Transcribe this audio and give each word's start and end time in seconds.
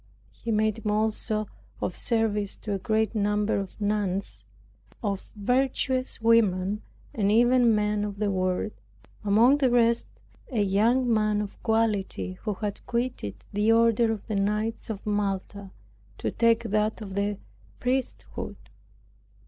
He 0.31 0.51
made 0.51 0.83
me 0.83 0.91
also 0.91 1.45
of 1.79 1.95
service 1.95 2.57
to 2.57 2.73
a 2.73 2.79
great 2.79 3.13
number 3.13 3.59
of 3.59 3.79
nuns, 3.79 4.45
of 5.03 5.29
virtuous 5.35 6.19
young 6.23 6.27
women, 6.27 6.81
and 7.13 7.31
even 7.31 7.75
men 7.75 8.03
of 8.03 8.17
the 8.17 8.31
world; 8.31 8.71
among 9.23 9.59
the 9.59 9.69
rest 9.69 10.07
a 10.49 10.61
young 10.63 11.07
man 11.13 11.39
of 11.39 11.61
quality, 11.61 12.33
who 12.41 12.55
had 12.55 12.83
quitted 12.87 13.45
the 13.53 13.71
order 13.71 14.11
of 14.11 14.25
the 14.25 14.33
knights 14.33 14.89
of 14.89 15.05
Malta, 15.05 15.69
to 16.17 16.31
take 16.31 16.63
that 16.63 16.99
of 16.99 17.13
the 17.13 17.37
priesthood. 17.79 18.55